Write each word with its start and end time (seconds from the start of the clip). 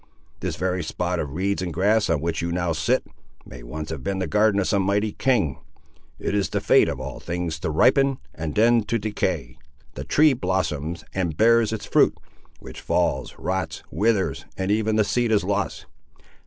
This 0.39 0.55
very 0.55 0.81
spot 0.83 1.19
of 1.19 1.35
reeds 1.35 1.61
and 1.61 1.71
grass, 1.71 2.09
on 2.09 2.21
which 2.21 2.41
you 2.41 2.51
now 2.51 2.71
sit, 2.71 3.05
may 3.45 3.61
once 3.61 3.91
have 3.91 4.03
been 4.03 4.17
the 4.17 4.25
garden 4.25 4.59
of 4.59 4.67
some 4.67 4.81
mighty 4.81 5.11
king. 5.11 5.59
It 6.17 6.33
is 6.33 6.49
the 6.49 6.59
fate 6.59 6.89
of 6.89 6.99
all 6.99 7.19
things 7.19 7.59
to 7.59 7.69
ripen, 7.69 8.17
and 8.33 8.55
then 8.55 8.81
to 8.85 8.97
decay. 8.97 9.59
The 9.93 10.03
tree 10.03 10.33
blossoms, 10.33 11.03
and 11.13 11.37
bears 11.37 11.71
its 11.71 11.85
fruit, 11.85 12.17
which 12.59 12.81
falls, 12.81 13.35
rots, 13.37 13.83
withers, 13.91 14.45
and 14.57 14.71
even 14.71 14.95
the 14.95 15.03
seed 15.03 15.31
is 15.31 15.43
lost! 15.43 15.85